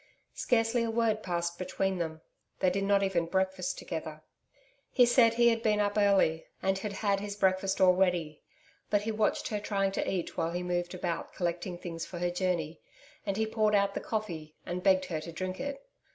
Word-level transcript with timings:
Scarcely 0.33 0.81
a 0.83 0.89
word 0.89 1.21
passed 1.21 1.59
between 1.59 1.99
them; 1.99 2.21
they 2.59 2.71
did 2.71 2.85
not 2.85 3.03
even 3.03 3.27
breakfast 3.27 3.77
together. 3.77 4.23
He 4.89 5.05
said 5.05 5.35
he 5.35 5.49
had 5.49 5.61
been 5.61 5.79
up 5.79 5.95
early, 5.95 6.47
and 6.59 6.79
had 6.79 6.91
had 7.05 7.19
his 7.19 7.35
breakfast 7.35 7.79
already, 7.79 8.41
but 8.89 9.03
he 9.03 9.11
watched 9.11 9.49
her 9.49 9.59
trying 9.59 9.91
to 9.91 10.11
eat 10.11 10.37
while 10.37 10.53
he 10.53 10.63
moved 10.63 10.95
about 10.95 11.33
collecting 11.35 11.77
things 11.77 12.03
for 12.03 12.17
her 12.17 12.31
journey, 12.31 12.81
and 13.27 13.37
he 13.37 13.45
poured 13.45 13.75
out 13.75 13.93
the 13.93 13.99
coffee, 14.01 14.55
and 14.65 14.81
begged 14.81 15.05
her 15.05 15.21
to 15.21 15.31
drink 15.31 15.59
it. 15.59 15.85